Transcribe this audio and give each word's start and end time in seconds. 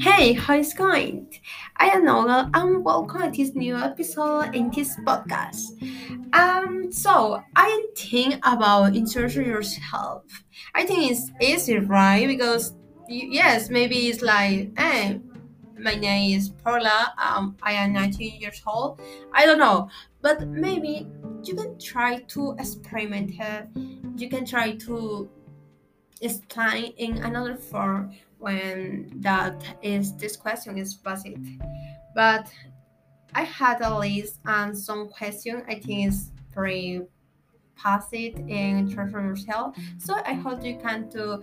Hey, 0.00 0.32
how 0.32 0.54
is 0.54 0.74
going? 0.74 1.26
I 1.76 1.88
am 1.88 2.04
Noel 2.04 2.48
and 2.54 2.84
welcome 2.84 3.32
to 3.32 3.36
this 3.36 3.54
new 3.56 3.76
episode 3.76 4.54
in 4.54 4.70
this 4.70 4.96
podcast. 4.98 5.74
Um, 6.32 6.92
so 6.92 7.42
I 7.56 7.86
think 7.96 8.36
about 8.44 8.94
introducing 8.94 9.46
yourself. 9.46 10.22
I 10.74 10.86
think 10.86 11.10
it's 11.10 11.32
easy, 11.40 11.78
right? 11.78 12.28
Because 12.28 12.74
yes, 13.08 13.70
maybe 13.70 14.06
it's 14.06 14.22
like, 14.22 14.78
hey, 14.78 15.20
my 15.76 15.96
name 15.96 16.38
is 16.38 16.50
Paula. 16.50 17.12
Um, 17.18 17.56
I 17.62 17.72
am 17.72 17.92
19 17.92 18.40
years 18.40 18.62
old. 18.64 19.00
I 19.32 19.46
don't 19.46 19.58
know, 19.58 19.90
but 20.22 20.46
maybe 20.46 21.08
you 21.42 21.54
can 21.56 21.76
try 21.78 22.20
to 22.20 22.54
experiment. 22.58 23.32
You 24.16 24.28
can 24.28 24.46
try 24.46 24.76
to 24.76 25.28
explain 26.20 26.92
in 26.96 27.18
another 27.18 27.56
form 27.56 28.12
when 28.38 29.12
that 29.16 29.62
is 29.82 30.14
this 30.16 30.36
question 30.36 30.78
is 30.78 30.94
basic. 30.94 31.36
But 32.14 32.50
I 33.34 33.42
had 33.42 33.80
a 33.82 33.98
list 33.98 34.40
and 34.46 34.76
some 34.76 35.08
question 35.08 35.62
I 35.68 35.74
think 35.74 36.08
is 36.08 36.30
pretty 36.52 37.02
passive 37.76 38.34
and 38.48 38.94
controversial. 38.94 39.74
So 39.98 40.14
I 40.24 40.34
hope 40.34 40.64
you 40.64 40.78
can 40.78 41.08
do 41.08 41.42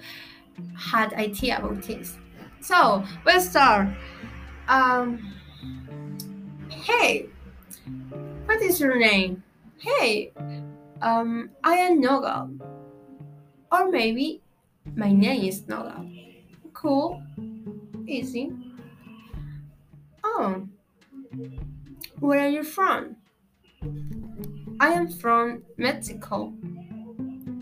had 0.77 1.13
idea 1.13 1.59
about 1.59 1.81
this. 1.83 2.17
So 2.61 3.03
let's 3.25 3.49
start. 3.49 3.89
Um, 4.67 5.33
hey, 6.69 7.27
what 8.45 8.61
is 8.61 8.79
your 8.79 8.97
name? 8.97 9.43
Hey, 9.77 10.31
um, 11.01 11.49
I 11.63 11.73
am 11.75 12.01
Noga. 12.01 12.49
Or 13.71 13.89
maybe 13.89 14.41
my 14.95 15.11
name 15.11 15.45
is 15.45 15.61
Noga. 15.63 16.01
Cool. 16.85 17.19
Easy. 18.05 18.51
Oh. 20.23 20.67
Where 22.19 22.41
are 22.41 22.47
you 22.47 22.61
from? 22.61 23.15
I 24.79 24.89
am 24.89 25.07
from 25.07 25.63
Mexico. 25.77 26.53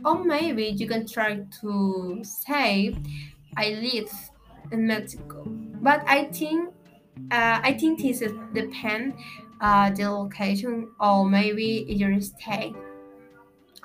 Or 0.03 0.25
maybe 0.25 0.65
you 0.65 0.89
can 0.89 1.07
try 1.07 1.39
to 1.61 2.19
say 2.21 2.97
I 3.55 3.69
live 3.79 4.11
in 4.73 4.87
Mexico. 4.87 5.45
But 5.47 6.03
I 6.05 6.25
think 6.25 6.73
uh, 7.31 7.61
I 7.63 7.77
think 7.79 8.01
this 8.01 8.21
is 8.21 8.33
uh, 9.61 9.89
the 9.91 10.09
location 10.09 10.89
or 10.99 11.29
maybe 11.29 11.85
your 11.87 12.19
state. 12.19 12.75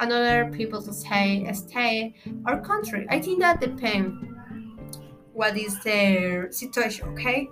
Another 0.00 0.50
people 0.50 0.82
to 0.82 0.92
say 0.92 1.46
state 1.52 2.14
or 2.44 2.60
country. 2.60 3.06
I 3.08 3.20
think 3.20 3.38
that 3.38 3.60
depends 3.60 4.37
what 5.38 5.56
is 5.56 5.78
their 5.84 6.50
situation, 6.50 7.08
okay? 7.10 7.48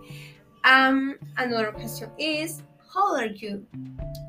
Um, 0.65 1.15
another 1.39 1.71
question 1.71 2.11
is, 2.19 2.65
how 2.93 3.13
old 3.13 3.21
are 3.21 3.27
you? 3.27 3.65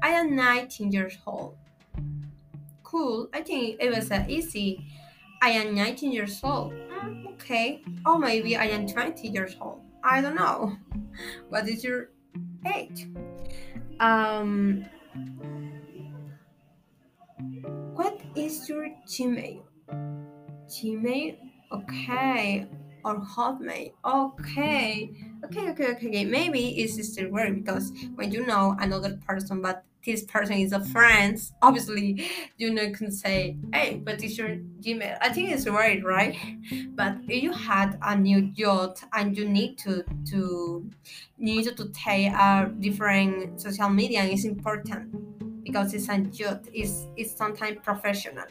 I 0.04 0.10
am 0.10 0.36
19 0.36 0.92
years 0.92 1.18
old. 1.26 1.58
Cool, 2.84 3.28
I 3.34 3.42
think 3.42 3.78
it 3.82 3.90
was 3.90 4.12
uh, 4.12 4.24
easy. 4.30 4.86
I 5.42 5.50
am 5.50 5.74
19 5.74 6.12
years 6.12 6.40
old. 6.44 6.72
Mm, 6.72 7.34
okay, 7.34 7.82
or 8.06 8.20
maybe 8.20 8.56
I 8.56 8.66
am 8.66 8.86
20 8.86 9.28
years 9.28 9.58
old. 9.60 9.82
I 10.04 10.22
don't 10.22 10.36
know. 10.36 10.78
What 11.50 11.68
is 11.68 11.84
your 11.84 12.12
age? 12.76 13.08
Um, 14.00 14.86
what 17.96 18.22
is 18.36 18.70
your 18.70 18.88
Gmail? 19.08 19.64
Gmail? 20.70 21.38
Okay, 21.72 22.68
or 23.08 23.22
Hotmail. 23.22 23.94
Okay, 24.04 25.12
okay, 25.46 25.70
okay, 25.70 25.88
okay. 25.96 26.08
okay. 26.08 26.26
Maybe 26.26 26.82
it's 26.82 27.02
still 27.08 27.30
work 27.30 27.56
because 27.56 27.92
when 28.16 28.32
you 28.32 28.46
know 28.46 28.76
another 28.80 29.18
person, 29.26 29.62
but 29.62 29.84
this 30.06 30.24
person 30.24 30.58
is 30.58 30.74
a 30.74 30.84
friend, 30.84 31.40
obviously 31.62 32.28
you 32.58 32.74
know 32.74 32.92
can 32.92 33.12
say, 33.12 33.56
hey, 33.74 34.02
but 34.04 34.22
it's 34.24 34.38
your 34.38 34.58
Gmail. 34.84 35.18
I 35.22 35.30
think 35.30 35.52
it's 35.52 35.68
right, 35.68 36.04
right? 36.04 36.36
But 36.96 37.18
if 37.28 37.42
you 37.42 37.54
had 37.54 37.98
a 38.02 38.16
new 38.16 38.42
job 38.52 38.98
and 39.14 39.38
you 39.38 39.48
need 39.48 39.78
to 39.80 40.04
to 40.32 40.90
need 41.38 41.64
to 41.78 41.90
take 41.90 42.32
a 42.34 42.72
different 42.80 43.62
social 43.62 43.90
media, 43.90 44.24
it's 44.26 44.44
important 44.44 45.64
because 45.64 45.94
it's 45.94 46.10
a 46.10 46.18
job. 46.20 46.68
It's 46.74 47.08
it's 47.16 47.34
sometimes 47.36 47.78
professional. 47.84 48.48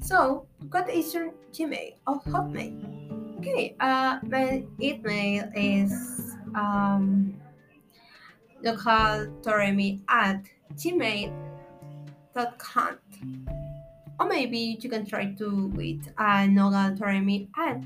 So, 0.00 0.46
what 0.70 0.88
is 0.88 1.12
your 1.14 1.32
Gmail 1.52 1.94
or 2.06 2.20
Hotmail? 2.20 2.93
Okay, 3.44 3.76
uh, 3.78 4.20
my 4.22 4.64
email 4.80 5.52
is 5.54 5.92
um, 6.54 7.36
localtoremi 8.64 10.00
at 10.08 10.44
gmail.com. 10.72 11.28
Or 14.18 14.26
maybe 14.26 14.78
you 14.80 14.88
can 14.88 15.04
try 15.04 15.34
to 15.34 15.66
with 15.76 16.08
uh, 16.16 16.48
localtoremi 16.56 17.50
at 17.58 17.84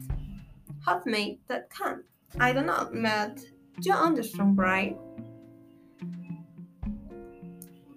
hotmail.com. 0.86 2.04
I 2.38 2.52
don't 2.52 2.66
know, 2.66 2.88
but 2.94 3.40
you 3.82 3.92
understand, 3.94 4.56
right? 4.56 4.96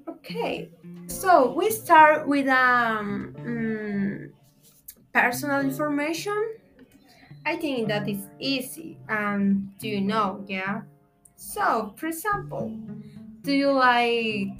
Okay, 0.09 0.71
so 1.05 1.53
we 1.53 1.69
start 1.69 2.27
with 2.27 2.47
um, 2.47 3.35
um 3.45 4.33
personal 5.13 5.59
information 5.59 6.55
I 7.45 7.55
think 7.55 7.87
that 7.87 8.07
is 8.07 8.27
easy 8.39 8.97
and 9.09 9.77
do 9.79 9.87
you 9.87 10.01
know, 10.01 10.43
yeah? 10.47 10.81
So, 11.35 11.93
for 11.97 12.07
example, 12.07 12.71
do 13.41 13.51
you 13.51 13.71
like 13.71 14.57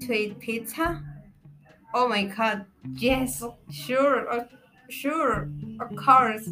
to 0.00 0.12
eat 0.12 0.38
pizza? 0.40 1.02
Oh 1.94 2.08
my 2.08 2.24
god, 2.24 2.66
yes, 2.94 3.42
sure, 3.70 4.28
uh, 4.30 4.44
sure, 4.88 5.48
of 5.80 5.94
course. 5.96 6.48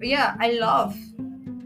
Yeah, 0.00 0.36
I 0.38 0.52
love. 0.52 0.96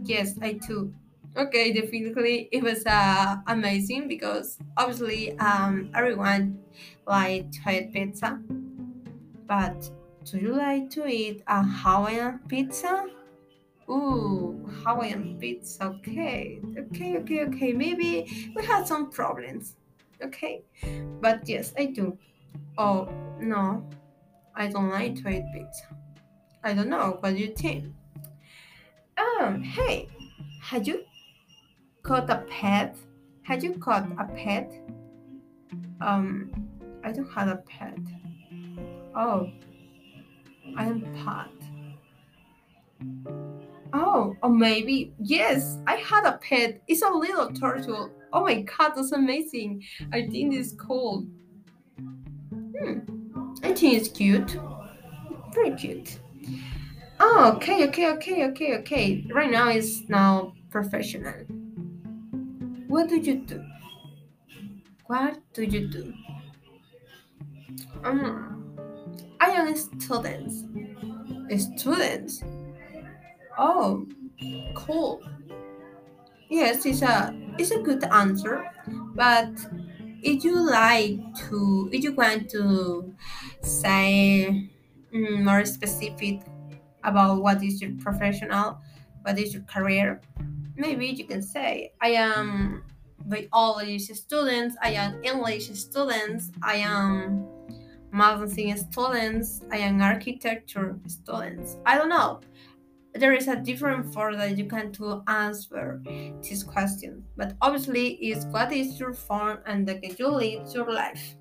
Yes, 0.05 0.35
I 0.43 0.53
too. 0.55 0.95
Okay, 1.37 1.73
definitely 1.73 2.49
it 2.53 2.63
was 2.63 2.85
uh, 2.87 3.37
amazing 3.47 4.09
because 4.09 4.59
obviously 4.77 5.39
um, 5.39 5.91
everyone 5.95 6.61
like 7.07 7.51
to 7.53 7.71
eat 7.71 7.93
pizza, 7.93 8.39
but 9.47 9.91
do 10.31 10.39
you 10.39 10.55
like 10.55 10.91
to 10.91 11.07
eat 11.07 11.43
a 11.47 11.63
Hawaiian 11.63 12.41
pizza? 12.49 13.07
Ooh, 13.89 14.69
Hawaiian 14.85 15.39
pizza. 15.39 15.85
Okay, 15.85 16.61
okay, 16.77 17.17
okay, 17.19 17.45
okay. 17.45 17.73
Maybe 17.73 18.53
we 18.55 18.65
had 18.65 18.87
some 18.87 19.11
problems. 19.11 19.77
Okay, 20.23 20.63
but 21.21 21.49
yes, 21.49 21.73
I 21.79 21.87
do. 21.87 22.19
Oh 22.77 23.09
no, 23.41 23.89
I 24.55 24.67
don't 24.67 24.91
like 24.91 25.15
to 25.23 25.29
eat 25.29 25.45
pizza. 25.55 25.97
I 26.63 26.75
don't 26.75 26.89
know. 26.89 27.17
What 27.21 27.35
do 27.35 27.41
you 27.41 27.55
think? 27.55 27.95
Um, 29.17 29.63
hey, 29.63 30.09
had 30.61 30.87
you 30.87 31.05
caught 32.03 32.29
a 32.29 32.45
pet? 32.49 32.97
Had 33.43 33.63
you 33.63 33.75
caught 33.75 34.07
a 34.19 34.25
pet? 34.25 34.71
Um, 36.01 36.69
I 37.03 37.13
don't 37.13 37.31
have 37.31 37.49
a 37.49 37.57
pet. 37.57 37.99
Oh, 39.17 39.51
I 40.77 40.87
am 40.87 41.01
pot. 41.25 41.51
Oh, 43.93 44.37
or 44.43 44.51
maybe, 44.51 45.15
yes, 45.19 45.79
I 45.87 45.97
had 45.97 46.25
a 46.25 46.39
pet. 46.39 46.83
It's 46.89 47.03
a 47.03 47.11
little 47.11 47.53
turtle. 47.53 48.11
Oh 48.33 48.43
my 48.43 48.63
god, 48.63 48.93
that's 48.95 49.13
amazing. 49.13 49.85
I 50.13 50.27
think 50.27 50.55
it's 50.55 50.73
cool. 50.73 51.27
Hmm, 51.99 52.99
I 53.63 53.73
think 53.73 53.95
it's 53.95 54.09
cute. 54.09 54.59
Very 55.55 55.75
cute. 55.77 56.19
Oh, 57.21 57.53
okay, 57.57 57.87
okay, 57.89 58.11
okay, 58.13 58.45
okay, 58.47 58.77
okay. 58.77 59.27
Right 59.33 59.51
now 59.51 59.71
it's 59.71 60.09
now 60.09 60.55
professional. 60.71 61.35
What 62.87 63.09
do 63.09 63.17
you 63.17 63.37
do? 63.37 63.65
What 65.07 65.41
do 65.55 65.65
you 65.65 65.89
do? 65.89 66.15
Um, 68.05 68.58
Am 69.59 69.75
students. 69.75 70.63
Students. 71.51 72.45
Oh, 73.59 74.07
cool. 74.75 75.21
Yes, 76.49 76.87
it's 76.87 77.03
a 77.03 77.35
it's 77.59 77.73
a 77.73 77.83
good 77.83 78.05
answer, 78.05 78.71
but 79.17 79.51
if 80.23 80.45
you 80.45 80.55
like 80.55 81.19
to, 81.51 81.91
if 81.93 82.05
you 82.05 82.13
want 82.13 82.49
to 82.51 83.13
say 83.61 84.71
mm, 85.13 85.43
more 85.43 85.65
specific 85.65 86.41
about 87.03 87.43
what 87.43 87.61
is 87.61 87.83
your 87.83 87.91
professional, 87.99 88.79
what 89.23 89.41
is 89.41 89.53
your 89.55 89.63
career, 89.65 90.21
maybe 90.77 91.07
you 91.07 91.25
can 91.25 91.43
say 91.43 91.93
I 92.01 92.11
am 92.11 92.85
biology 93.27 93.99
students, 93.99 94.77
I 94.81 94.91
am 94.93 95.23
English 95.25 95.69
students, 95.75 96.53
I 96.63 96.77
am 96.77 97.49
medicine 98.13 98.77
students, 98.77 99.63
I 99.71 99.79
am 99.79 100.01
architecture 100.01 100.99
students. 101.07 101.77
I 101.87 101.97
don't 101.97 102.09
know. 102.09 102.41
there 103.15 103.33
is 103.33 103.49
a 103.49 103.57
different 103.57 104.13
form 104.13 104.37
that 104.37 104.57
you 104.57 104.67
can 104.67 104.93
to 104.93 105.23
answer 105.27 106.01
this 106.43 106.63
question. 106.63 107.25
But 107.37 107.55
obviously, 107.61 108.15
is 108.15 108.47
what 108.47 108.73
is 108.73 108.99
your 108.99 109.13
form 109.13 109.59
and 109.67 109.87
the 109.87 109.99
you 110.19 110.29
live 110.29 110.73
your 110.75 110.93
life. 110.93 111.37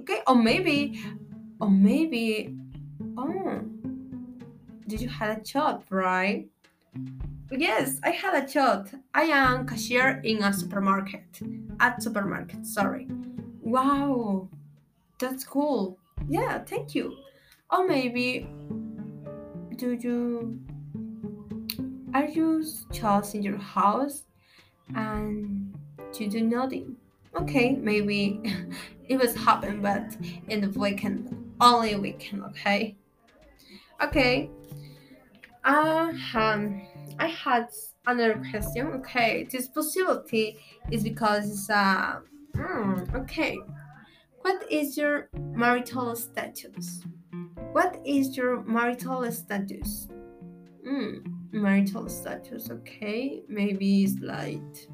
Okay, 0.00 0.20
or 0.26 0.34
maybe, 0.34 1.00
or 1.60 1.70
maybe, 1.70 2.54
oh, 3.16 3.62
did 4.86 5.00
you 5.00 5.08
have 5.08 5.38
a 5.38 5.40
job, 5.40 5.84
right? 5.90 6.46
Yes, 7.50 8.00
I 8.04 8.10
had 8.10 8.44
a 8.44 8.46
job. 8.46 8.88
I 9.14 9.22
am 9.22 9.66
cashier 9.66 10.20
in 10.24 10.42
a 10.42 10.52
supermarket. 10.52 11.40
At 11.80 12.02
supermarket, 12.02 12.66
sorry. 12.66 13.08
Wow, 13.60 14.48
that's 15.18 15.44
cool. 15.44 15.98
Yeah, 16.28 16.64
thank 16.64 16.94
you. 16.94 17.16
Or 17.70 17.86
maybe, 17.86 18.48
do 19.76 19.92
you 19.92 20.60
are 22.14 22.24
you 22.24 22.64
just 22.90 23.34
in 23.34 23.42
your 23.42 23.58
house 23.58 24.24
and 24.94 25.76
you 26.18 26.28
do 26.28 26.40
nothing? 26.40 26.96
Okay, 27.34 27.72
maybe 27.72 28.40
it 29.08 29.18
was 29.18 29.34
happen, 29.34 29.82
but 29.82 30.16
in 30.48 30.62
the 30.62 30.70
weekend, 30.78 31.54
only 31.60 31.94
weekend. 31.96 32.42
Okay. 32.44 32.96
Okay. 34.02 34.50
Uh, 35.64 36.12
um, 36.34 36.80
I 37.18 37.26
had 37.26 37.68
another 38.06 38.42
question. 38.50 38.86
Okay, 38.86 39.46
this 39.50 39.68
possibility 39.68 40.58
is 40.90 41.02
because 41.02 41.50
it's 41.50 41.70
uh, 41.70 42.20
mm, 42.54 43.14
okay. 43.14 43.58
What 44.46 44.62
is 44.70 44.96
your 44.96 45.28
marital 45.34 46.14
status? 46.14 47.02
What 47.72 48.00
is 48.06 48.36
your 48.36 48.62
marital 48.62 49.28
status? 49.32 50.06
Mm, 50.86 51.50
marital 51.50 52.08
status, 52.08 52.70
okay. 52.70 53.42
Maybe 53.48 54.04
it's 54.04 54.20
like 54.20 54.86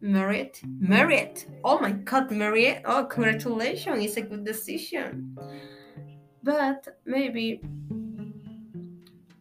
married. 0.00 0.58
Married. 0.78 1.44
Oh 1.62 1.78
my 1.78 1.90
god, 1.90 2.30
married. 2.30 2.80
Oh, 2.86 3.04
congratulations. 3.04 4.02
It's 4.02 4.16
a 4.16 4.22
good 4.22 4.46
decision. 4.46 5.36
But 6.42 6.88
maybe 7.04 7.60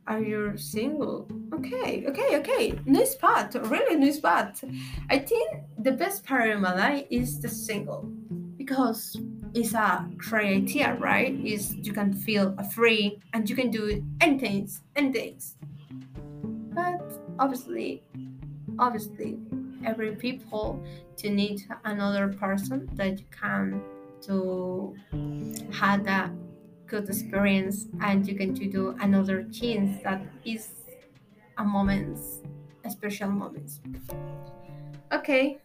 are 0.06 0.22
you 0.22 0.58
single? 0.58 1.30
Okay, 1.54 2.06
okay, 2.08 2.40
okay. 2.40 2.78
Nice 2.84 3.12
spot. 3.12 3.56
Really 3.70 3.96
nice 3.96 4.18
spot. 4.18 4.62
I 5.10 5.18
think 5.18 5.62
the 5.78 5.94
best 5.94 6.26
part 6.26 6.50
of 6.50 6.60
my 6.60 6.76
life 6.76 7.06
is 7.10 7.40
the 7.40 7.48
single 7.48 8.19
because 8.70 9.20
it's 9.56 9.74
a 9.74 10.08
criteria, 10.20 10.94
right? 11.00 11.34
Is 11.44 11.74
you 11.76 11.92
can 11.92 12.14
feel 12.14 12.56
free 12.72 13.20
and 13.34 13.50
you 13.50 13.56
can 13.56 13.72
do 13.72 14.04
anything, 14.22 14.70
anything. 14.96 15.42
But 16.76 17.02
obviously, 17.40 18.04
obviously, 18.78 19.40
every 19.84 20.16
people 20.16 20.84
to 21.18 21.32
need 21.32 21.64
another 21.84 22.28
person 22.28 22.88
that 22.94 23.20
you 23.20 23.26
can 23.32 23.82
to 24.22 24.96
have 25.72 26.04
that 26.04 26.30
good 26.86 27.10
experience 27.10 27.88
and 28.02 28.28
you 28.28 28.36
can 28.36 28.54
to 28.54 28.68
do 28.68 28.96
another 29.02 29.44
chance 29.52 30.02
that 30.04 30.22
is 30.46 30.70
a 31.58 31.64
moments 31.64 32.42
a 32.84 32.90
special 32.90 33.30
moments 33.30 33.80
okay 35.12 35.60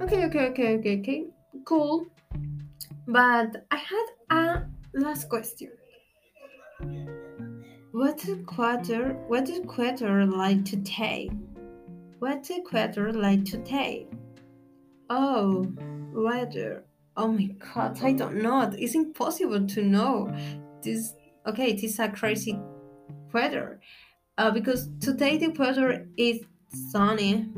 okay 0.00 0.24
okay 0.24 0.46
okay 0.46 0.74
okay 0.76 0.98
okay 1.00 1.26
cool 1.64 2.06
but 3.06 3.66
i 3.70 3.76
had 3.76 4.06
a 4.30 4.66
last 4.94 5.28
question 5.28 5.70
what 7.92 8.26
equator 8.26 9.12
what 9.28 9.48
equator 9.50 10.24
like 10.26 10.64
today? 10.64 11.28
take 11.28 12.20
what 12.20 12.50
equator 12.50 13.12
like 13.12 13.44
today? 13.44 14.06
oh 15.10 15.66
weather 16.12 16.84
Oh 17.16 17.28
my 17.28 17.50
god, 17.74 18.02
I 18.02 18.12
don't 18.12 18.36
know. 18.36 18.70
It's 18.78 18.94
impossible 18.94 19.66
to 19.66 19.82
know. 19.82 20.34
This 20.82 21.14
okay, 21.46 21.70
it 21.72 21.84
is 21.84 21.98
a 21.98 22.08
crazy 22.08 22.58
weather. 23.32 23.80
Uh, 24.38 24.50
because 24.50 24.88
today 24.98 25.36
the 25.36 25.48
weather 25.48 26.08
is 26.16 26.40
sunny, 26.90 27.48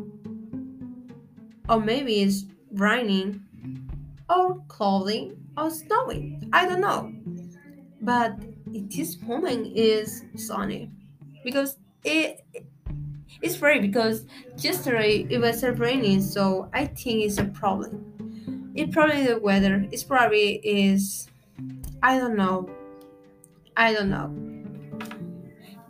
or 1.69 1.81
maybe 1.81 2.23
it's 2.23 2.47
raining, 2.73 3.44
or 4.35 4.63
cloudy, 4.69 5.33
or 5.57 5.71
snowing. 5.71 6.49
I 6.53 6.67
don't 6.67 6.81
know. 6.81 7.13
But 8.01 8.37
this 8.67 9.21
moment 9.23 9.77
is 9.77 10.25
sunny 10.37 10.91
because 11.43 11.79
it 12.05 12.45
it's 13.43 13.57
very 13.57 13.81
because 13.81 14.27
yesterday 14.59 15.27
it 15.29 15.39
was 15.39 15.63
raining, 15.63 16.23
so 16.23 16.69
I 16.73 16.87
think 16.87 17.25
it's 17.25 17.39
a 17.39 17.45
problem 17.45 18.15
it 18.75 18.91
probably 18.91 19.27
the 19.27 19.39
weather. 19.39 19.87
It's 19.93 20.03
probably 20.03 20.57
is 20.57 21.29
I 22.03 22.19
don't 22.19 22.37
know. 22.37 22.69
I 23.77 23.93
don't 23.93 24.11
know. 24.11 24.35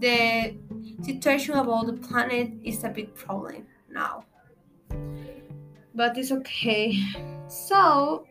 The 0.01 0.57
situation 1.03 1.55
about 1.55 1.87
the 1.87 1.95
planet 1.95 2.53
is 2.63 2.85
a 2.85 2.91
big 2.91 3.15
problem 3.15 3.67
now. 3.91 4.25
But 5.95 6.19
it's 6.19 6.31
okay. 6.31 6.99
So 7.49 8.27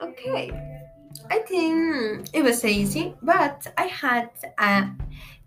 okay. 0.00 0.50
I 1.30 1.38
think 1.40 2.28
it 2.32 2.42
was 2.42 2.64
easy, 2.64 3.14
but 3.22 3.66
I 3.76 3.86
had 3.86 4.30
uh, 4.58 4.88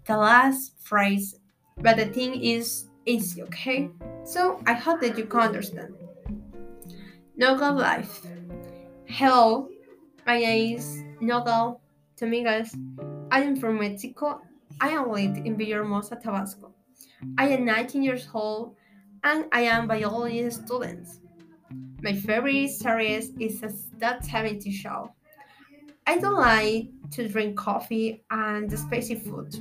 the 0.06 0.18
last 0.18 0.74
phrase, 0.80 1.36
but 1.78 1.98
the 1.98 2.07
thing 2.07 2.42
is 2.42 2.86
easy, 3.06 3.44
okay? 3.44 3.90
So 4.24 4.60
I 4.66 4.74
hope 4.74 5.01
that 5.01 5.18
you 5.18 5.25
can 5.25 5.42
understand. 5.42 5.96
Nogal 7.38 7.75
life. 7.75 8.25
Hello, 9.06 9.69
my 10.25 10.40
name 10.40 10.78
is 10.78 11.04
Nogal 11.22 11.80
Dominguez. 12.18 12.75
I 13.31 13.42
am 13.44 13.56
from 13.56 13.80
Mexico. 13.80 14.42
I 14.81 14.90
am 14.90 15.12
lived 15.12 15.38
in 15.38 15.57
Villahermosa, 15.57 16.22
Tabasco. 16.22 16.74
I 17.38 17.50
am 17.50 17.66
19 17.66 18.04
years 18.04 18.28
old 18.34 18.75
and 19.24 19.45
I 19.52 19.62
am 19.62 19.88
biology 19.88 20.50
student. 20.50 21.07
My 22.01 22.13
favorite 22.13 22.69
series 22.69 23.31
is 23.39 23.62
That 23.98 24.25
70 24.25 24.71
Show. 24.71 25.13
I 26.07 26.18
don't 26.18 26.39
like 26.39 26.88
to 27.12 27.27
drink 27.27 27.57
coffee 27.57 28.24
and 28.31 28.71
spicy 28.80 29.16
food. 29.16 29.54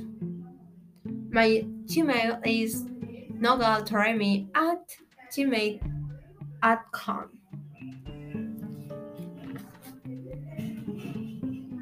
My 1.31 1.65
Gmail 1.85 2.41
is 2.45 2.85
nogaltoremi 3.39 4.47
at 4.55 4.95
gmail.com. 5.31 5.79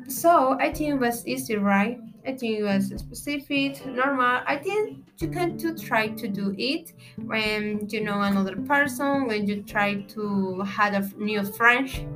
So 0.07 0.57
I 0.60 0.74
think 0.74 0.96
it 0.96 1.00
was 1.00 1.25
easy, 1.27 1.55
right? 1.55 2.00
I 2.27 2.34
think 2.34 2.60
it 2.60 2.63
was 2.63 2.89
specific, 3.00 3.86
normal. 3.86 4.41
I 4.46 4.57
think 4.57 4.98
you 5.19 5.29
can 5.29 5.57
to 5.60 5.75
try 5.77 6.10
to 6.10 6.27
do 6.27 6.53
it 6.57 6.91
when 7.25 7.88
you 7.89 8.03
know 8.03 8.22
another 8.22 8.57
person, 8.57 9.27
when 9.27 9.48
you 9.48 9.63
try 9.63 10.01
to 10.15 10.62
have 10.62 10.93
a 10.93 11.17
new 11.17 11.43
French 11.46 12.07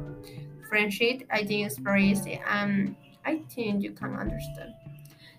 friendship. 0.69 1.23
I 1.31 1.45
think 1.45 1.67
it's 1.67 1.77
very 1.77 2.05
easy, 2.11 2.41
and 2.47 2.95
I 3.25 3.39
think 3.55 3.83
you 3.83 3.91
can 3.93 4.15
understand. 4.15 4.73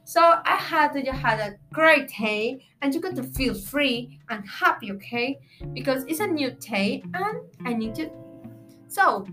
So 0.05 0.21
I 0.23 0.57
had 0.57 0.95
you 0.97 1.12
had 1.12 1.41
a 1.41 1.57
great 1.73 2.09
day, 2.09 2.64
and 2.83 2.95
you 2.95 3.00
got 3.00 3.17
to 3.17 3.25
feel 3.25 3.55
free 3.55 4.21
and 4.31 4.49
happy, 4.49 4.93
okay? 4.93 5.41
Because 5.75 6.05
it's 6.09 6.21
a 6.21 6.26
new 6.26 6.52
day, 6.52 7.05
and 7.14 7.38
I 7.67 7.75
need 7.75 7.95
to. 7.97 8.11
So 8.88 9.26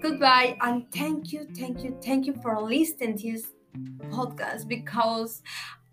goodbye 0.00 0.56
and 0.60 0.90
thank 0.92 1.32
you 1.32 1.48
thank 1.56 1.82
you 1.82 1.96
thank 2.04 2.26
you 2.26 2.34
for 2.42 2.62
listening 2.62 3.16
to 3.16 3.32
this 3.32 3.53
podcast 4.10 4.68
because 4.68 5.42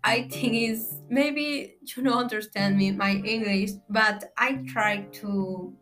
i 0.04 0.22
think 0.22 0.54
is 0.54 1.00
maybe 1.08 1.76
you 1.82 2.02
don't 2.02 2.18
understand 2.18 2.76
me 2.76 2.90
my 2.90 3.12
english 3.24 3.70
but 3.88 4.32
i 4.36 4.54
try 4.66 5.02
to 5.12 5.72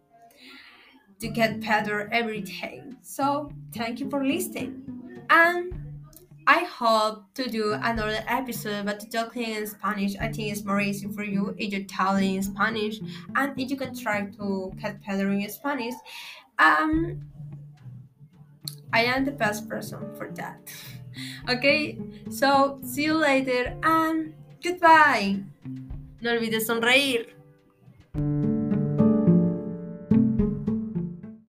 to 1.20 1.28
get 1.28 1.60
better 1.60 2.08
every 2.12 2.40
day 2.40 2.82
so 3.02 3.50
thank 3.74 4.00
you 4.00 4.08
for 4.08 4.24
listening 4.24 4.82
and 5.28 5.74
I 6.46 6.64
hope 6.64 7.32
to 7.34 7.48
do 7.48 7.74
another 7.74 8.24
episode 8.26 8.86
but 8.86 9.08
talking 9.12 9.54
in 9.54 9.66
Spanish. 9.68 10.16
I 10.16 10.32
think 10.32 10.50
it's 10.50 10.64
more 10.64 10.80
easy 10.80 11.06
for 11.06 11.22
you 11.22 11.54
if 11.58 11.72
you 11.72 11.84
tell 11.84 12.16
in 12.16 12.42
Spanish 12.42 12.98
and 13.36 13.52
if 13.56 13.70
you 13.70 13.76
can 13.76 13.94
try 13.94 14.26
to 14.26 14.72
get 14.80 15.04
better 15.06 15.30
in 15.30 15.48
Spanish. 15.48 15.94
Um, 16.58 17.30
I 18.92 19.04
am 19.04 19.24
the 19.24 19.30
best 19.30 19.68
person 19.68 20.00
for 20.16 20.30
that. 20.34 20.72
Okay, 21.48 21.98
so 22.30 22.80
see 22.84 23.04
you 23.04 23.14
later 23.14 23.76
and 23.82 24.34
goodbye. 24.62 25.40
No 26.20 26.30
olvides 26.30 26.66
sonreír. 26.66 27.39